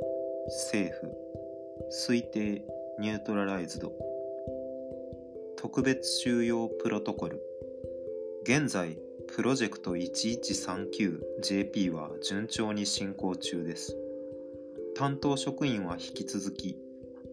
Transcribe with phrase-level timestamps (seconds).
[0.71, 1.13] 政府
[2.07, 2.65] 推定
[2.99, 3.93] ニュートラライズド。
[5.57, 7.39] 特別収容プロトコル。
[8.43, 13.95] 現在プロジェクト 1139JP は順調に進行中です。
[14.95, 16.86] 担当職員は引き続き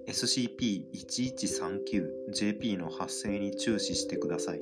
[0.09, 4.61] SCP-1139JP の発生に注視してください。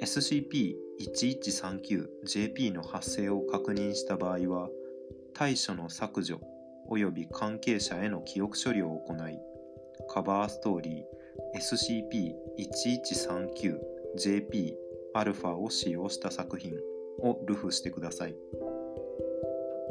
[0.00, 4.68] SCP-1139JP の発生を確認した場合は
[5.34, 6.40] 対処の削除
[6.90, 9.38] 及び関係者への記憶処理を行い
[10.08, 11.04] カバーストーリー
[14.16, 14.74] SCP-1139JP
[15.14, 16.72] アルファを使用した作品
[17.22, 18.34] をルフしてください。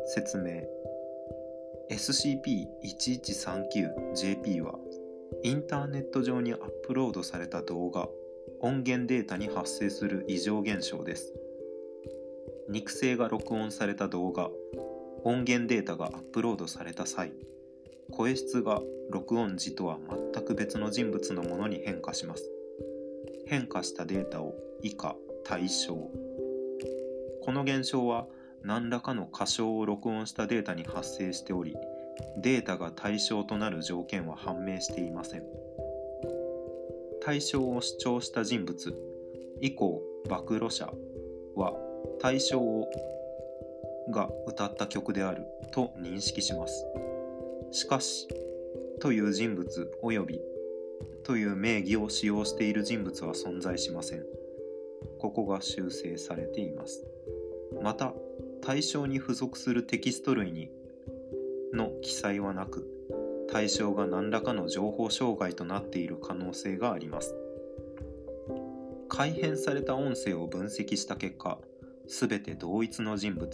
[0.06, 0.62] 説明。
[1.92, 4.76] SCP-1139JP は
[5.44, 8.08] インターネット上にアップロードされた動画
[8.62, 11.34] 音源データに発生する異常現象です。
[12.70, 14.52] 肉声が録音された動画
[15.24, 17.34] 音源データがアップロードされた際
[18.12, 19.98] 声質が録音時とは
[20.34, 22.52] 全く別の人物のものに変化します。
[23.48, 25.96] 変化したデータを以下対象。
[27.42, 28.28] この現象は
[28.64, 31.76] 何らかの過小を録音したデータに発生しており
[32.38, 35.44] データが対象となる条件は判明していません。
[37.22, 38.96] 対象を主張した人物
[39.62, 40.92] 以降暴露者
[41.56, 41.74] は
[42.20, 42.90] 対象を
[44.12, 46.86] が歌った曲であると認識します。
[47.72, 48.28] しかし
[49.00, 50.42] という人物及び
[51.24, 54.26] という名義を使用している人物は存在しません。
[55.20, 57.06] ここが修正されています。
[57.82, 58.14] また
[58.70, 60.70] 対象に付属するテキスト類に
[61.74, 62.88] の記載はなく
[63.52, 67.34] 対象が何らかの情報障害となっている可能性があります。
[69.08, 71.58] 改変された音声を分析した結果
[72.08, 73.50] すべて同一の人物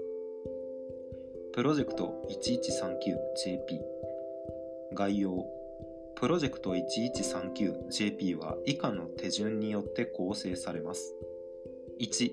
[1.53, 3.79] プロジェクト 1139JP
[4.95, 5.45] 概要
[6.23, 11.13] プロジェクト 1139JP は以下の手順によって構成されます。
[11.99, 12.31] 1、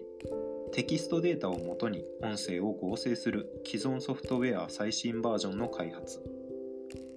[0.70, 6.22] テキストデータをもとに音声を合成する既存ソフトウェア最新バージョンの開発。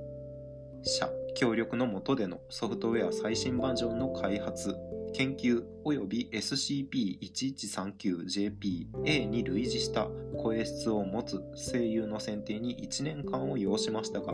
[0.83, 4.75] 社協力の下でのソフトウェア最新バージョンの開発。
[5.13, 11.41] 研究及び SCP-1139JP-A に類似した声質を持つ
[11.71, 14.33] 声優の選定に1年間を要しましたが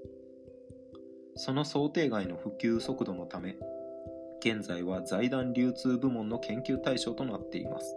[1.37, 3.57] その想定外の普及速度のため
[4.41, 7.95] 現在は財団流通部門の研究対象となっています。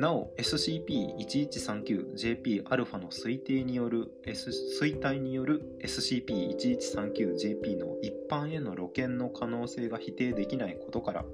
[0.01, 4.51] なお SCP-1139JP-α の推定による、S、
[4.83, 11.27] 推体による SCP-1139JP の一般への露見の可能性が否定できないことから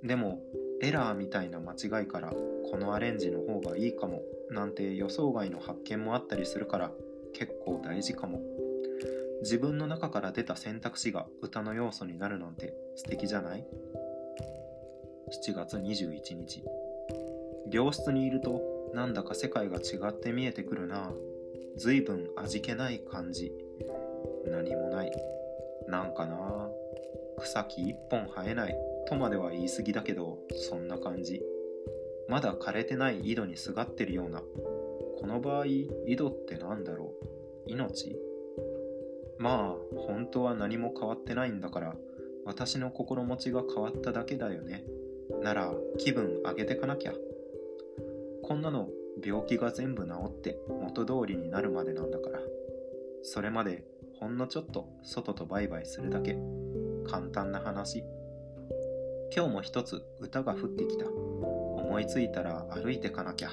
[0.04, 0.42] でも、
[0.82, 6.92] エラーみたいな間違いからこのアレンジの方がいいかもなんて予想外の発見もあったりするから
[7.34, 8.42] 結構大事かも。
[9.42, 13.66] 自分の中から出た選択肢が歌の要素になるなんて素敵じゃない
[15.48, 16.64] ？7月21日。
[17.72, 21.12] 病室にいるとなんだか世界が違って見えてくるな。
[21.78, 23.52] 随分味気ない感じ。
[24.48, 25.12] 何もない。
[25.88, 26.70] なんかな。
[27.40, 28.76] 草木一本生えない。
[29.08, 31.42] とまでは言い過ぎだけどそんな感じ。
[32.28, 34.42] まだ枯れてない井戸にすがってるような。
[35.20, 35.88] この場合井
[36.18, 37.14] 戸って何だろ
[37.66, 37.72] う。
[37.72, 38.18] 命？
[39.38, 41.96] まあ本当は何も変わってないんだから
[42.46, 44.84] 私の心持ちが変わっただけだよね。
[45.42, 47.14] なら気分上げてかなきゃ。
[48.44, 48.90] こんなの
[49.24, 52.40] 病気が全部治って元通りになるまでなんだから。
[53.24, 53.86] それまで
[54.20, 56.38] ほんのちょっと外とバイバイするだけ。
[57.10, 58.04] 簡単な話。
[59.36, 61.06] 今日も一つ歌が降ってきた。
[61.06, 63.52] 思いついたら歩いてかなきゃ。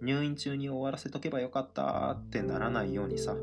[0.00, 3.34] 入院中に終わらせとけばよかったってならないようにさ。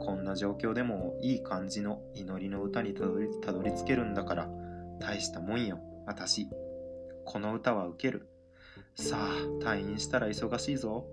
[0.00, 4.48] こんな状況でもいい感じの祈りの歌にたどりたどり着けるんだから
[5.00, 6.48] 大したもんよ私。
[7.24, 8.28] この歌はウケる。
[8.94, 11.06] さあ退院したら忙しいぞ。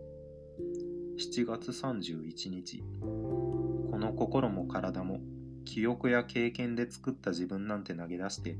[1.18, 2.84] 7月31日。
[3.02, 5.22] この心も体も
[5.66, 8.58] 記憶や経験で作った自分なんて投げ出して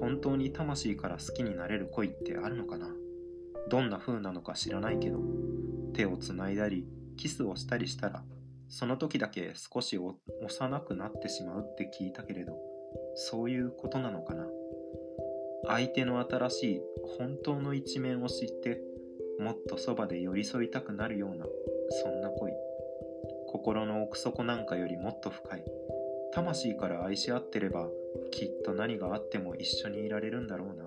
[0.00, 2.88] 本当に魂から好きになれる恋ってあるのかな？
[3.68, 5.20] どんな風なのか知らないけど
[5.94, 8.22] 手をつないだりキスをしたりしたら
[8.68, 12.56] その時だけ少し幼くなってしまうって聞いたけれど
[13.14, 14.46] そういうことなのかな？
[15.66, 16.80] 相手の新しい
[17.18, 18.80] 本当の一面を知って
[19.38, 21.46] もっとそばで寄り添いたくなるような
[22.02, 22.52] そんな恋。
[23.46, 25.64] 心の奥底なんかよりもっと深い。
[26.32, 27.88] 魂から愛し合ってれば
[28.30, 30.84] きっと何があっても一緒にいられるんだろうな。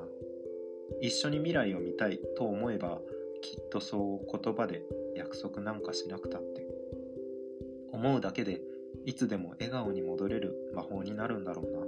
[1.01, 3.01] 一緒に未来を見たいと思えば
[3.41, 4.83] きっとそう言葉で
[5.15, 6.65] 約束なんかしなくたって。
[7.91, 8.61] 思うだけで
[9.05, 11.79] いつでも笑顔に戻れる魔法になるんだろうな。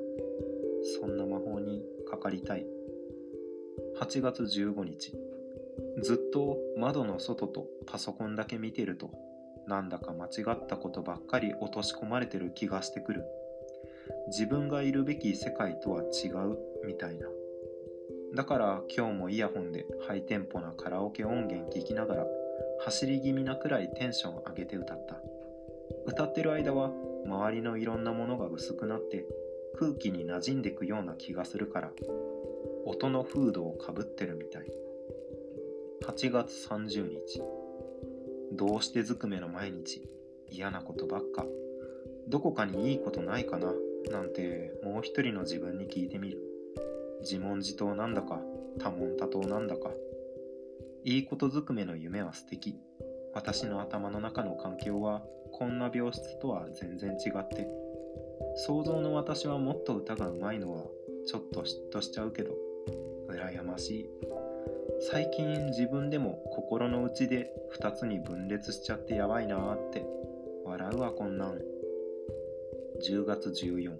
[0.99, 2.65] そんな魔法にかかりたい。
[3.99, 5.13] 8月15日。
[6.01, 9.11] ずっと窓の外とパソコンだけ見てると
[9.67, 13.23] なんだか間違ったことばっかり落とし込まれてる気がしてくる。
[14.27, 17.27] 自分がいるべき世界とは違うみたいな。
[18.35, 22.25] だから今日もイヤホンでハイテンポなカラオケ音源聴きながら
[22.81, 25.21] 走り気味なくらいテンション上げて歌った。
[26.05, 26.91] 歌ってる間は
[27.25, 29.25] 周りのいろんなものが薄くなって
[29.77, 31.91] 空気に馴染んでくような気がするから
[32.85, 34.71] 音のフードをかぶってるみたい。
[36.05, 37.41] 8月30日。
[38.51, 40.07] どうしてずくめの毎日。
[40.49, 41.45] 嫌なことばっか。
[42.27, 43.73] どこかにいいことないかな。
[44.11, 46.39] なんてもう一人の自分に聞いてみる。
[47.21, 48.39] 自問自答なんだか
[48.79, 49.89] 多問多答なんだか。
[51.03, 52.79] いいことずくめの夢は素敵。
[53.33, 57.67] 私の頭の中の環境はこんな病室とは全然違って。
[58.55, 60.83] 想像の私はもっと歌がうまいのは
[61.27, 62.53] ちょっと嫉妬しちゃうけど。
[63.29, 64.09] 羨ましい。
[65.01, 70.05] 最近自分でも心の内で2つに分裂しちゃってやばいなーって。
[70.63, 71.74] 笑うわこんなん。
[73.03, 73.93] 10月14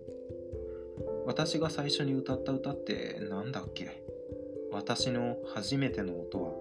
[1.25, 4.04] 私が最初に歌った歌って何だっけ？
[4.72, 6.52] 私の初めての音は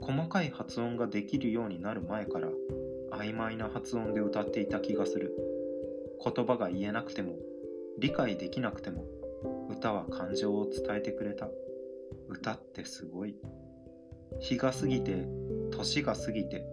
[0.00, 2.48] 細かい発音ができるようになる前から
[3.12, 5.34] 曖昧な発音で歌っていた気がする。
[6.24, 7.34] 言葉が言えなくても
[7.98, 9.04] 理解できなくても
[9.70, 11.48] 歌は感情を伝えてくれた。
[12.28, 13.34] 歌ってすごい。
[14.40, 15.26] 日が過ぎて
[15.76, 16.64] 年が過ぎて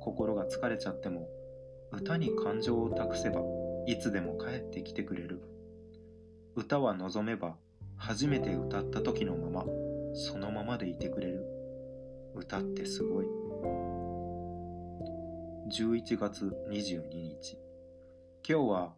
[0.00, 1.28] 心が疲れちゃっても
[1.92, 3.40] 歌に感情を託せば
[3.86, 5.40] いつでも帰ってきてくれる。
[6.54, 7.56] 歌は望めば
[7.96, 9.64] 初めて歌った時のまま
[10.14, 11.44] そのままでいてくれる。
[12.34, 13.26] 歌ってすごい。
[15.70, 17.58] 11月22日。
[18.48, 18.94] 今日は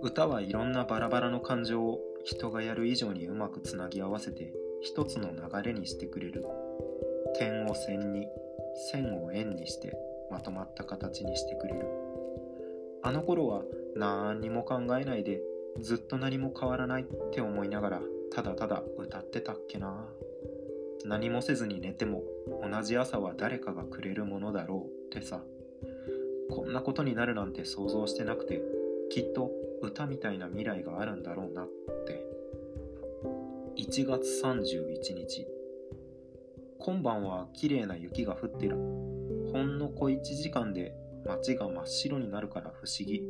[0.03, 4.53] 歌はいろんなバラバラの感情を人がやる以上にうまくつなぎ合わせて
[4.83, 6.45] 一つの流れにしてくれる。
[7.37, 8.29] 点を線に
[8.93, 9.97] 線を円にして
[10.31, 11.87] まとまった形にしてくれる。
[13.03, 13.63] あの頃は
[13.97, 15.43] 何にも考えないで
[15.81, 18.01] ずっと何も変わらないって思いながら
[18.35, 20.09] ただただ歌ってたっけな。
[21.05, 22.23] 何もせずに寝ても
[22.69, 25.41] 同じ朝は誰かがくれるものだろうってさ。
[26.51, 28.61] こんなことになるなんて想像してなくて
[29.11, 29.51] きっと
[29.83, 31.69] 歌みたいな未来があるんだろうなっ
[32.07, 32.27] て。
[33.77, 35.47] 1月31日。
[36.79, 38.77] 今晩は綺麗な雪が降ってる。
[38.77, 40.93] ほんの小1時間で
[41.25, 43.23] 街が真っ白になるから不思議。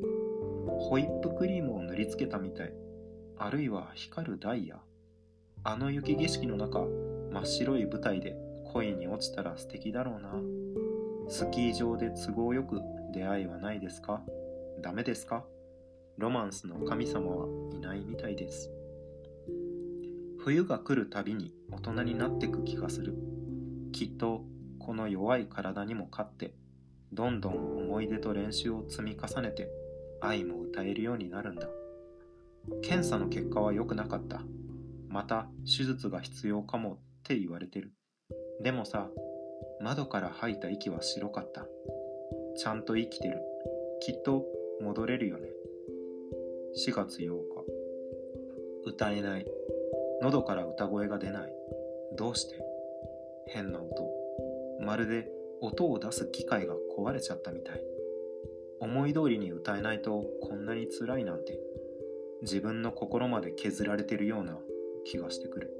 [0.78, 2.72] ホイップクリームを塗りつけたみたい。
[3.36, 4.78] あるいは光るダイヤ。
[5.66, 6.80] あの雪景色の中
[7.32, 8.36] 真っ白い舞台で
[8.74, 10.30] 恋に落ちたら素敵だろうな。
[11.30, 12.82] スキー場で都合よく
[13.14, 14.20] 出会いはないですか？
[14.82, 15.42] ダメですか？
[16.18, 18.70] ロマンスの神様はいないみたいです。
[20.38, 23.14] 冬が来るたびに大人になってく気がする。
[23.92, 24.44] きっと
[24.78, 26.52] この弱い体にも勝って
[27.14, 29.70] どんどん思い出と練習を積み重ねて
[30.20, 31.68] 愛も歌えるようになるんだ。
[32.82, 34.42] 検査の結果は良くなかった。
[35.14, 37.92] また手術が必要かもって言われてる。
[38.60, 39.10] でもさ
[39.80, 41.68] 窓から吐いた息は白かった。
[42.56, 43.40] ちゃんと生きてる。
[44.00, 44.44] きっと
[44.80, 45.50] 戻れるよね。
[46.84, 47.30] 4月8日。
[48.86, 49.46] 歌えない。
[50.20, 51.52] 喉から歌声が出ない。
[52.16, 52.60] どうして？
[53.46, 54.10] 変な音。
[54.80, 55.28] まるで
[55.60, 57.80] 音を出す機械が壊れちゃったみたい。
[58.80, 61.60] 思い通りに歌えないとこんなに辛いなんて。
[62.42, 64.58] 自分の心まで削られてるような
[65.04, 65.70] 気がしてくる。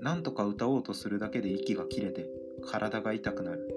[0.00, 2.28] なんとか歌おうとするだけで息が切れて
[2.66, 3.74] 体が痛くなる。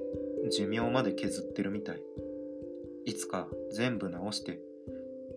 [0.51, 2.01] 寿命まで削ってるみたい。
[3.05, 4.59] いつか全部直して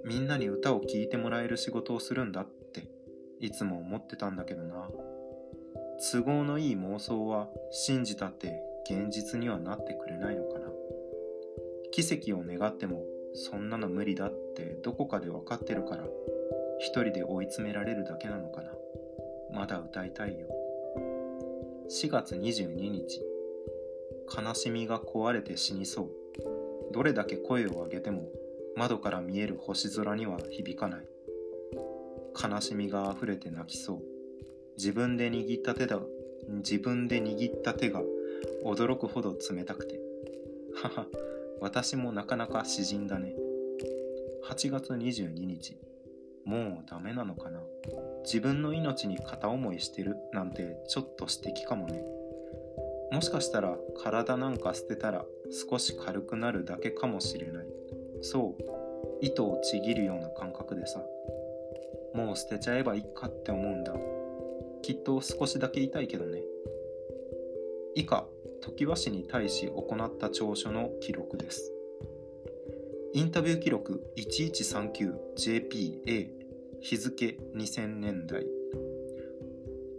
[0.04, 2.90] みんなに歌を聴いてもらえる仕事をするんだって
[3.40, 4.90] いつも思ってたんだけどな。
[6.12, 10.66] 都合のいい妄想は信じたって現実にはなってくれないのかな。
[11.90, 16.04] 奇跡を願ってもそんなの無理だってどこかで分かってるから。
[16.78, 18.70] 一人で追い詰められるだけなのかな？
[19.52, 20.48] まだ歌いたいよ。
[21.90, 23.22] 4月22日。
[24.36, 26.10] 悲しみが壊れて死にそう。
[26.92, 28.28] どれだけ声を上げても
[28.76, 31.06] 窓から見える星空には響かない。
[32.42, 34.02] 悲しみが溢れて泣きそう。
[34.76, 36.00] 自分で握った手だ。
[36.48, 38.02] 自分で握った手が
[38.64, 40.00] 驚くほど冷たくて。
[40.74, 41.06] はは
[41.60, 43.34] 私もなかなか詩人だね。
[44.44, 45.76] 8月22日。
[46.44, 47.60] もうダメなのかな？
[48.24, 50.16] 自分の命に片思いしてる？
[50.32, 52.04] なんてちょっと素敵かもね。
[53.12, 55.24] もしかしたら体なんか捨てたら
[55.70, 57.66] 少し軽くなるだけかもしれない。
[58.22, 58.62] そう。
[59.20, 61.00] 糸をちぎるような感覚でさ。
[62.14, 63.94] もう捨てちゃえばいいかって思うんだ。
[64.82, 66.42] きっと少しだけ痛いけどね。
[67.94, 68.26] 以下
[68.60, 71.73] 常盤氏に対し行った調書の記録です。
[73.16, 76.28] インタビュー記録 1139JPA
[76.80, 78.44] 日付2000年代。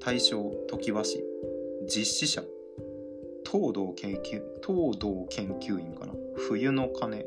[0.01, 1.23] 対象常盤市
[1.88, 2.43] 実施者。
[3.49, 6.13] 東道研究東道研究員かな。
[6.36, 7.25] 冬の鐘。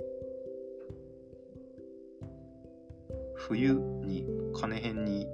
[3.35, 3.73] 冬
[4.05, 5.27] に金編に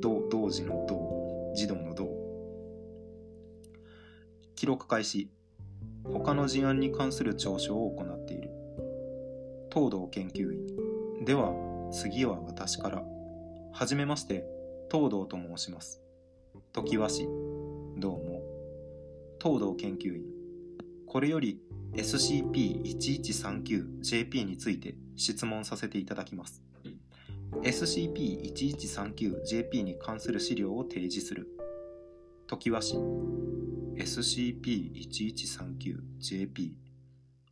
[0.00, 2.08] 同同時の同児童の同
[4.56, 5.30] 記録開始。
[6.04, 8.50] 他の事案に関する聴取を行っている。
[9.72, 10.66] 東堂研究員。
[11.24, 11.52] では
[11.92, 13.04] 次は私から。
[13.72, 14.44] はじめまして
[14.90, 16.02] 東堂と申します。
[16.72, 17.28] 常盤市
[17.96, 18.42] どうも。
[19.40, 20.24] 東堂研究員。
[21.06, 21.60] これより
[21.92, 26.62] SCP-1139JP について質問させていただきます。
[27.62, 31.48] SCP-1139JP に関する資料を提示する。
[32.52, 32.96] 時和市
[33.96, 36.72] SCP-1139JP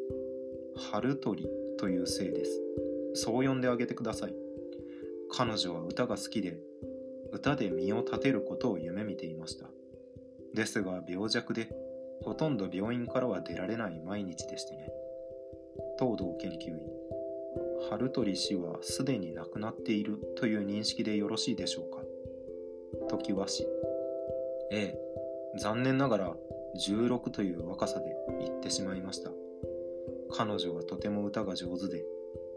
[0.90, 2.61] ハルトリという姓です。
[3.14, 4.35] そう呼んであげてください。
[5.31, 6.59] 彼女は歌が好きで、
[7.33, 9.66] 歌で身を立てることを夢見ていました。
[10.55, 11.70] ですが病弱で、
[12.22, 14.90] ほとんど病院からは出られない毎日でしてね。
[15.98, 16.78] 東堂研究員、
[17.88, 22.02] 春鳥氏はすでに亡くなっているという認識でよろしいでしょうか？
[23.09, 23.66] 時和氏、
[24.70, 24.98] ええ、
[25.59, 26.37] 残念ながら
[26.76, 29.31] 16という若さで言ってしまいました。
[30.35, 32.05] 彼女はとても歌が上手で、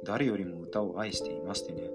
[0.03, 1.89] 誰よりも歌を愛していましてね。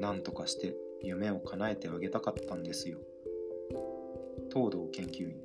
[0.00, 2.98] なんとかして夢を叶えてあげたかったんですよ。
[4.52, 5.36] 東堂研究員。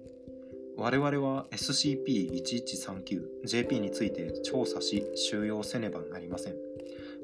[0.76, 6.56] 我々は SCP-1139JP について調査し収容せねばなりません。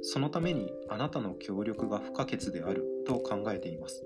[0.02, 4.06] そのためにあなたの協力が不可欠であると考えています。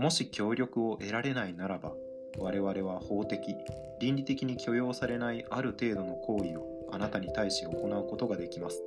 [0.00, 1.92] もし協力を得られないならば、
[2.38, 3.54] 我々は法的、
[4.00, 8.82] 倫理的に許容されないある程度の行為をあなたに対し行うことができます。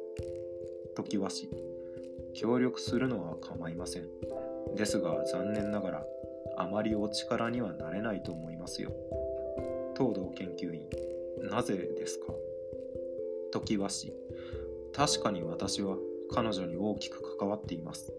[0.95, 1.47] 時はし、
[2.33, 4.07] 協力するのは構いません。
[4.75, 6.05] ですが残念ながら、
[6.57, 8.91] あまりお力にはなれないと思いますよ。
[9.95, 10.89] 東堂研究員、
[11.47, 12.33] なぜですか？
[13.51, 14.11] 時はし、
[14.91, 15.95] 確かに私は
[16.31, 18.11] 彼女に大きく関わっています。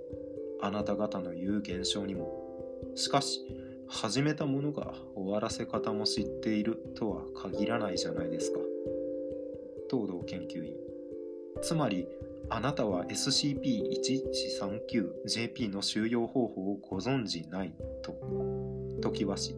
[0.60, 2.43] あなた方の言う現象にも。
[2.94, 3.40] しかし、
[3.88, 8.60] 始めたものが終わらせ方も知っているとは限らないじゃないですか。
[9.90, 10.72] 東堂研究員。
[11.60, 12.06] つまり、
[12.50, 18.14] あなたは SCP-1139JP の収容方法をご存じないと。
[19.00, 19.56] 時はし。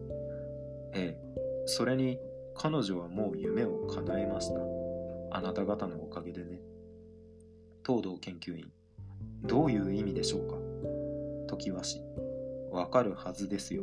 [0.93, 1.17] ええ。
[1.65, 2.17] それに、
[2.55, 4.55] 彼女はもう夢を叶えました。
[5.31, 6.59] あなた方のおかげでね。
[7.85, 8.71] 東堂研究員。
[9.43, 10.55] どういう意味でしょうか
[11.47, 12.01] 時はし。
[12.77, 13.81] わかるはずですよ。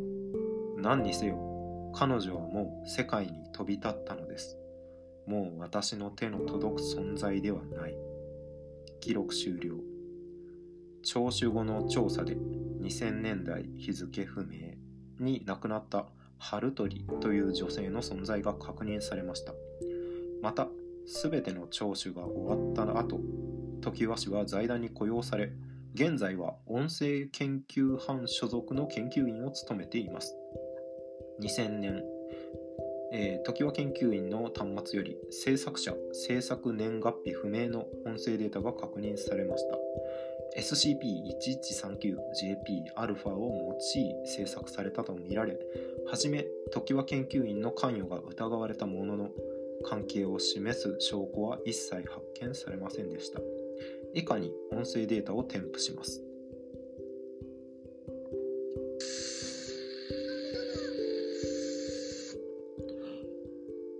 [0.76, 4.56] 何にせよ、彼女はもう世界に飛び立ったのです。
[5.26, 7.96] もう私の手の届く存在ではない。
[9.00, 9.74] 記録終了。
[11.02, 12.36] 聴取後の調査で
[12.82, 14.76] 2000年代日付不明
[15.18, 16.06] に亡くなった
[16.38, 19.54] ハルトリという女性の存在が確認されました。
[20.40, 20.68] また、
[21.04, 23.18] すべての聴取が終わった後、
[23.80, 25.50] 常盤氏は財団に雇用され、
[25.94, 30.36] 現在は音声研究班所属の研究員を務めています。
[31.40, 32.02] 2000年
[33.16, 39.76] えー、時は研究員の端末より制作者、制作年月日不明の音声データが確認されました。
[40.58, 43.78] SCP-1139JP-α を用い
[44.26, 45.56] 制作されたとみられ、
[46.10, 49.30] はじめ、時は研究員の関与が疑われたものの、
[49.84, 53.38] 関係を示す証拠は一切発見されませんでした。
[54.14, 56.20] 以下に音声データを添付します。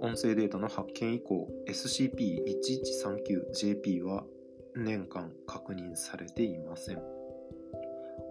[0.01, 4.25] 音声データの発見以降 SCP-1139JP は
[4.77, 7.15] 年間確認されていません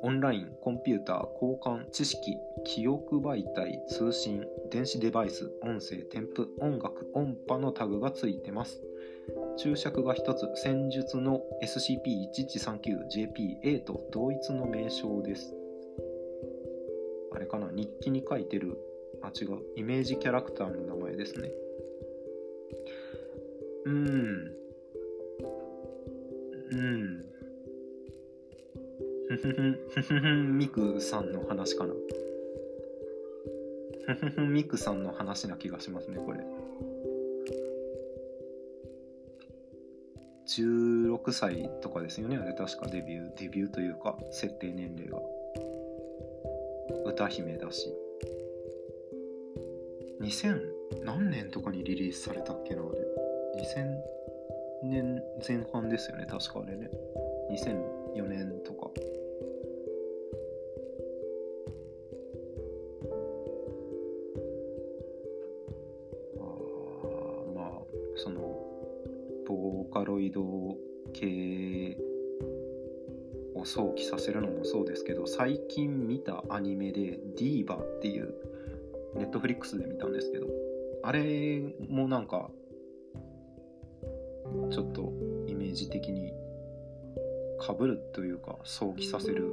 [0.04, 8.84] オンライン、コンピューター、交換、知識、記憶媒体、通信、電子デバイス、音声、添付、音楽、音波のタグがついてます。
[9.58, 15.54] 注釈が一つ、戦術の SCP-1139JPA と同一の名称です。
[17.32, 17.70] あれかな？
[17.72, 18.78] 日記に書いてる、
[19.22, 21.52] あ、違う、イメージキャラクターの名前ですね。
[23.86, 24.52] うん。
[26.72, 27.26] うん。
[29.30, 31.94] ふふふ、ふふふミクさんの話かな。
[34.06, 36.44] ふふふミクさんの話な気がしますね、これ。
[40.62, 45.20] 16歳とかですよね、あれ確かデビュー、デビューというか、設定年齢が。
[47.06, 47.94] 歌姫だし。
[50.22, 53.62] 2000何年とかにリリースされたっけな、あれ。
[53.62, 54.14] 2000
[54.84, 56.90] 年前半ですよね、確かあれね。
[57.52, 58.90] 2004年とか。
[73.74, 78.36] 想起させるのもそうですけど最近見たアニメで「ディーバっていう
[79.16, 80.48] ネットフリックスで見たんですけど
[81.02, 81.60] あれ
[81.90, 82.52] もなんか
[84.70, 85.12] ちょっと
[85.48, 86.32] イメージ的に
[87.58, 89.52] かぶるというか想起させる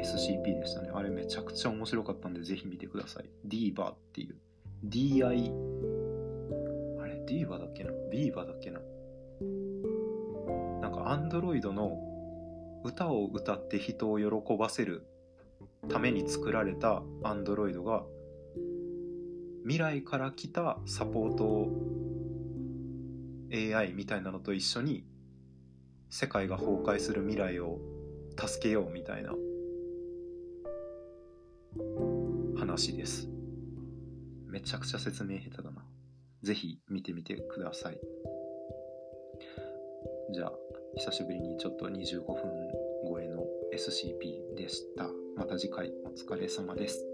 [0.00, 0.90] SCP でしたね。
[0.94, 3.28] あれめちゃくちゃ面白かったんでぜひ見てください。
[3.46, 4.36] DIVA っていう。
[4.88, 5.52] DI
[6.98, 8.80] あれ？DIVA だっけな ?VIVA だっけな？
[10.80, 12.09] なんかアンドロイドの
[12.84, 15.06] 歌を歌って人を喜ばせる
[15.88, 18.04] ために作られたアンドロイドが
[19.62, 21.68] 未来から来たサポート
[23.52, 25.04] AI みたいなのと一緒に
[26.08, 27.78] 世界が崩壊する未来を
[28.38, 29.34] 助けようみたいな
[32.58, 33.28] 話です。
[34.48, 35.84] めちゃくちゃ説明下手だな。
[36.42, 38.00] ぜひ見てみてください。
[40.32, 40.52] じゃあ
[40.96, 42.36] 久しぶりにちょっと25分
[43.08, 45.08] 超えの SCP でした。
[45.36, 47.04] また次回お疲れ様です。